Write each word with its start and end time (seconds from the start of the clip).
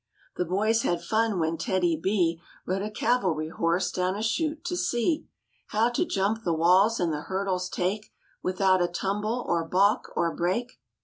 The 0.35 0.45
boys 0.45 0.81
had 0.81 1.03
fun 1.03 1.37
when 1.37 1.57
TEDDY 1.57 1.99
B 2.01 2.41
Rode 2.65 2.81
a 2.81 2.89
cavalry 2.89 3.49
horse 3.49 3.91
down 3.91 4.15
a 4.15 4.23
shute 4.23 4.65
to 4.65 4.75
see 4.75 5.27
How 5.67 5.89
to 5.89 6.05
jump 6.05 6.43
the 6.43 6.55
walls 6.55 6.99
and 6.99 7.13
the 7.13 7.21
hurdles 7.21 7.69
take 7.69 8.11
Without 8.41 8.81
a 8.81 8.87
tumble 8.87 9.45
or 9.47 9.63
balk 9.67 10.11
or 10.15 10.35
break. 10.35 10.79